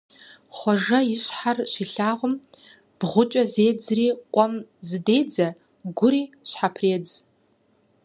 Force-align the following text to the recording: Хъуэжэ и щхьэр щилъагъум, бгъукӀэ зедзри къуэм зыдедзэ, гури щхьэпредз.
Хъуэжэ 0.55 0.99
и 1.13 1.15
щхьэр 1.23 1.57
щилъагъум, 1.71 2.33
бгъукӀэ 2.97 3.43
зедзри 3.53 4.07
къуэм 4.33 4.53
зыдедзэ, 4.87 5.47
гури 5.97 6.23
щхьэпредз. 6.49 7.09